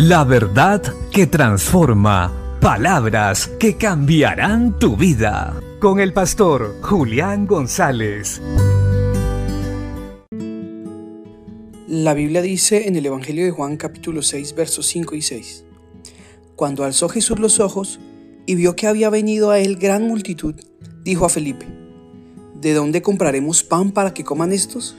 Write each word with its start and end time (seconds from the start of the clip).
La 0.00 0.22
verdad 0.22 0.80
que 1.10 1.26
transforma. 1.26 2.32
Palabras 2.60 3.48
que 3.58 3.76
cambiarán 3.76 4.78
tu 4.78 4.96
vida. 4.96 5.60
Con 5.80 5.98
el 5.98 6.12
pastor 6.12 6.76
Julián 6.82 7.48
González. 7.48 8.40
La 11.88 12.14
Biblia 12.14 12.42
dice 12.42 12.86
en 12.86 12.94
el 12.94 13.06
Evangelio 13.06 13.44
de 13.44 13.50
Juan 13.50 13.76
capítulo 13.76 14.22
6 14.22 14.54
versos 14.54 14.86
5 14.86 15.16
y 15.16 15.22
6. 15.22 15.64
Cuando 16.54 16.84
alzó 16.84 17.08
Jesús 17.08 17.40
los 17.40 17.58
ojos 17.58 17.98
y 18.46 18.54
vio 18.54 18.76
que 18.76 18.86
había 18.86 19.10
venido 19.10 19.50
a 19.50 19.58
él 19.58 19.78
gran 19.78 20.06
multitud, 20.06 20.54
dijo 21.02 21.24
a 21.24 21.28
Felipe, 21.28 21.66
¿de 22.54 22.72
dónde 22.72 23.02
compraremos 23.02 23.64
pan 23.64 23.90
para 23.90 24.14
que 24.14 24.22
coman 24.22 24.52
estos? 24.52 24.96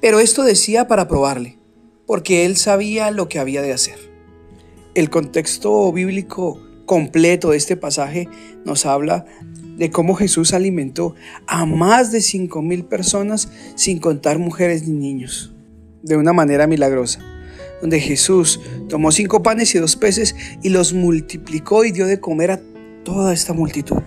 Pero 0.00 0.18
esto 0.18 0.42
decía 0.42 0.88
para 0.88 1.06
probarle, 1.06 1.56
porque 2.04 2.44
él 2.44 2.56
sabía 2.56 3.12
lo 3.12 3.28
que 3.28 3.38
había 3.38 3.62
de 3.62 3.72
hacer. 3.72 4.13
El 4.94 5.10
contexto 5.10 5.92
bíblico 5.92 6.60
completo 6.86 7.50
de 7.50 7.56
este 7.56 7.76
pasaje 7.76 8.28
nos 8.64 8.86
habla 8.86 9.26
de 9.76 9.90
cómo 9.90 10.14
Jesús 10.14 10.54
alimentó 10.54 11.16
a 11.48 11.66
más 11.66 12.12
de 12.12 12.20
cinco 12.20 12.62
mil 12.62 12.84
personas 12.84 13.50
sin 13.74 13.98
contar 13.98 14.38
mujeres 14.38 14.86
ni 14.86 14.94
niños, 14.96 15.52
de 16.04 16.16
una 16.16 16.32
manera 16.32 16.68
milagrosa, 16.68 17.18
donde 17.80 17.98
Jesús 17.98 18.60
tomó 18.88 19.10
cinco 19.10 19.42
panes 19.42 19.74
y 19.74 19.78
dos 19.78 19.96
peces 19.96 20.36
y 20.62 20.68
los 20.68 20.92
multiplicó 20.92 21.84
y 21.84 21.90
dio 21.90 22.06
de 22.06 22.20
comer 22.20 22.52
a 22.52 22.60
toda 23.02 23.32
esta 23.32 23.52
multitud. 23.52 24.00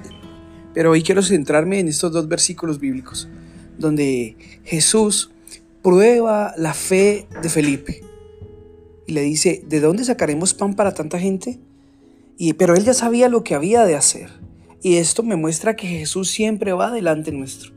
Pero 0.74 0.91
hoy 0.91 1.04
quiero 1.04 1.22
centrarme 1.22 1.80
en 1.80 1.90
estos 1.90 2.13
dos 2.13 2.30
versículos 2.30 2.80
bíblicos, 2.80 3.27
donde 3.77 4.38
Jesús 4.63 5.32
prueba 5.84 6.54
la 6.55 6.74
fe 6.74 7.27
de 7.41 7.49
Felipe 7.49 8.08
y 9.08 9.14
le 9.14 9.22
dice, 9.22 9.64
¿de 9.66 9.80
dónde 9.80 10.04
sacaremos 10.04 10.54
pan 10.54 10.76
para 10.76 10.94
tanta 10.94 11.18
gente? 11.18 11.60
Y, 12.38 12.54
pero 12.54 12.76
él 12.76 12.84
ya 12.84 12.94
sabía 12.94 13.30
lo 13.30 13.44
que 13.44 13.55
había 13.55 13.86
de 13.86 13.96
hacer. 13.96 14.30
Y 14.84 14.98
esto 14.98 15.24
me 15.24 15.38
muestra 15.38 15.76
que 15.76 15.88
Jesús 15.88 16.30
siempre 16.30 16.74
va 16.74 16.91
delante 16.91 17.32
nuestro. 17.32 17.72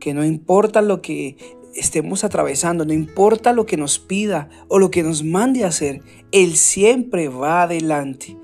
Que 0.00 0.12
no 0.12 0.24
importa 0.24 0.82
lo 0.82 1.00
que 1.00 1.36
estemos 1.74 2.24
atravesando, 2.24 2.84
no 2.84 2.92
importa 2.92 3.52
lo 3.52 3.64
que 3.64 3.76
nos 3.76 4.00
pida 4.00 4.50
o 4.68 4.78
lo 4.78 4.90
que 4.90 5.04
nos 5.04 5.22
mande 5.22 5.64
a 5.64 5.68
hacer, 5.68 6.02
Él 6.32 6.56
siempre 6.56 7.28
va 7.28 7.62
adelante. 7.62 8.36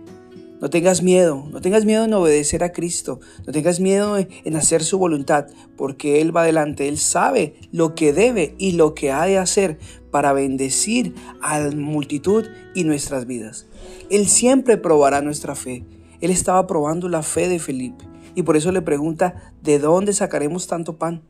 No 0.61 0.71
tengas 0.71 1.03
miedo, 1.03 1.47
no 1.51 1.61
tengas 1.61 1.85
miedo 1.85 2.05
en 2.05 2.15
obedecer 2.15 2.65
a 2.65 2.73
Cristo, 2.73 3.21
no 3.47 3.53
tengas 3.53 3.79
miedo 3.79 4.17
en 4.17 4.57
hacer 4.57 4.83
su 4.85 4.99
voluntad, 4.99 5.49
porque 5.77 6.23
Él 6.23 6.35
va 6.35 6.43
adelante, 6.43 6.89
Él 6.89 6.97
sabe 6.97 7.57
lo 7.73 7.95
que 7.95 8.15
debe 8.15 8.55
y 8.57 8.73
lo 8.73 8.95
que 8.95 9.13
ha 9.13 9.27
de 9.27 9.37
hacer 9.37 9.79
para 10.11 10.33
bendecir 10.33 11.15
a 11.43 11.61
la 11.61 11.71
multitud 11.77 12.47
y 12.75 12.85
nuestras 12.85 13.27
vidas. 13.27 13.67
Él 14.09 14.29
siempre 14.29 14.79
probará 14.79 15.21
nuestra 15.21 15.55
fe. 15.55 15.85
Él 16.23 16.31
estaba 16.31 16.67
probando 16.67 17.09
la 17.11 17.23
fe 17.23 17.49
de 17.49 17.59
Felipe 17.59 18.07
y 18.35 18.43
por 18.43 18.57
eso 18.57 18.73
le 18.73 18.83
pregunta, 18.83 19.53
¿de 19.63 19.79
dónde 19.79 20.13
sacaremos 20.13 20.67
tanto 20.67 20.97
pan? 20.97 21.23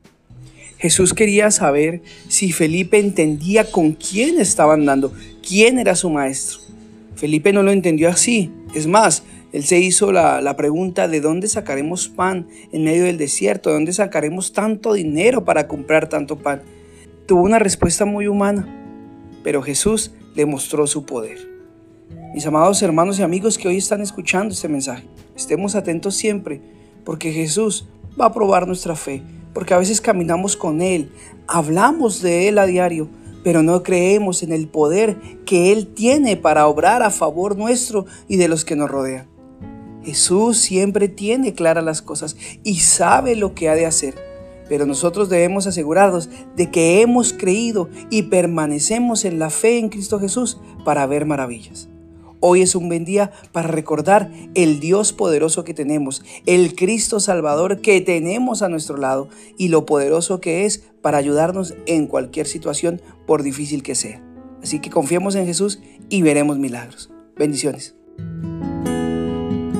Jesús 0.78 1.14
quería 1.14 1.50
saber 1.50 2.02
si 2.28 2.52
Felipe 2.52 2.98
entendía 2.98 3.70
con 3.70 3.92
quién 3.92 4.38
estaba 4.38 4.74
andando, 4.74 5.12
quién 5.46 5.78
era 5.78 5.96
su 5.96 6.10
maestro. 6.10 6.60
Felipe 7.16 7.52
no 7.52 7.62
lo 7.62 7.72
entendió 7.72 8.08
así. 8.08 8.52
Es 8.74 8.86
más, 8.86 9.24
él 9.52 9.64
se 9.64 9.80
hizo 9.80 10.12
la, 10.12 10.40
la, 10.40 10.54
pregunta 10.56 11.08
de 11.08 11.20
dónde 11.20 11.48
sacaremos 11.48 12.08
pan 12.08 12.46
en 12.72 12.84
medio 12.84 13.04
del 13.04 13.16
desierto, 13.16 13.70
de 13.70 13.74
dónde 13.74 13.92
sacaremos 13.92 14.52
tanto 14.52 14.92
dinero 14.92 15.44
para 15.44 15.66
comprar 15.66 16.08
tanto 16.08 16.36
pan. 16.36 16.62
Tuvo 17.26 17.42
una 17.42 17.58
respuesta 17.58 18.04
muy 18.04 18.28
humana, 18.28 18.68
pero 19.42 19.62
Jesús 19.62 20.12
le 20.34 20.46
mostró 20.46 20.86
su 20.86 21.04
poder. 21.04 21.56
Mis 22.34 22.46
amados 22.46 22.82
hermanos 22.82 23.18
y 23.18 23.22
amigos 23.22 23.56
que 23.56 23.68
hoy 23.68 23.78
están 23.78 24.02
escuchando 24.02 24.52
este 24.52 24.68
mensaje, 24.68 25.08
estemos 25.34 25.74
atentos 25.74 26.14
siempre, 26.14 26.60
porque 27.04 27.32
Jesús 27.32 27.88
va 28.20 28.26
a 28.26 28.32
probar 28.32 28.66
nuestra 28.66 28.94
fe, 28.94 29.22
porque 29.54 29.72
a 29.72 29.78
veces 29.78 30.02
caminamos 30.02 30.54
con 30.54 30.82
Él, 30.82 31.10
hablamos 31.48 32.20
de 32.20 32.48
Él 32.48 32.58
a 32.58 32.66
diario, 32.66 33.08
pero 33.46 33.62
no 33.62 33.84
creemos 33.84 34.42
en 34.42 34.50
el 34.50 34.66
poder 34.66 35.20
que 35.44 35.70
Él 35.72 35.86
tiene 35.86 36.36
para 36.36 36.66
obrar 36.66 37.04
a 37.04 37.12
favor 37.12 37.56
nuestro 37.56 38.04
y 38.26 38.38
de 38.38 38.48
los 38.48 38.64
que 38.64 38.74
nos 38.74 38.90
rodean. 38.90 39.28
Jesús 40.02 40.58
siempre 40.58 41.06
tiene 41.06 41.54
claras 41.54 41.84
las 41.84 42.02
cosas 42.02 42.36
y 42.64 42.80
sabe 42.80 43.36
lo 43.36 43.54
que 43.54 43.68
ha 43.68 43.76
de 43.76 43.86
hacer, 43.86 44.16
pero 44.68 44.84
nosotros 44.84 45.28
debemos 45.28 45.68
asegurarnos 45.68 46.28
de 46.56 46.72
que 46.72 47.00
hemos 47.02 47.32
creído 47.32 47.88
y 48.10 48.22
permanecemos 48.24 49.24
en 49.24 49.38
la 49.38 49.50
fe 49.50 49.78
en 49.78 49.90
Cristo 49.90 50.18
Jesús 50.18 50.58
para 50.84 51.06
ver 51.06 51.24
maravillas. 51.24 51.88
Hoy 52.40 52.62
es 52.62 52.74
un 52.74 52.88
buen 52.88 53.04
día 53.04 53.32
para 53.52 53.68
recordar 53.68 54.30
el 54.54 54.78
Dios 54.78 55.12
poderoso 55.12 55.64
que 55.64 55.74
tenemos, 55.74 56.22
el 56.44 56.74
Cristo 56.74 57.18
Salvador 57.18 57.80
que 57.80 58.00
tenemos 58.00 58.62
a 58.62 58.68
nuestro 58.68 58.96
lado 58.96 59.28
y 59.56 59.68
lo 59.68 59.86
poderoso 59.86 60.40
que 60.40 60.66
es 60.66 60.84
para 61.00 61.18
ayudarnos 61.18 61.74
en 61.86 62.06
cualquier 62.06 62.46
situación 62.46 63.00
por 63.26 63.42
difícil 63.42 63.82
que 63.82 63.94
sea. 63.94 64.22
Así 64.62 64.80
que 64.80 64.90
confiemos 64.90 65.34
en 65.34 65.46
Jesús 65.46 65.80
y 66.08 66.22
veremos 66.22 66.58
milagros. 66.58 67.10
Bendiciones. 67.36 67.94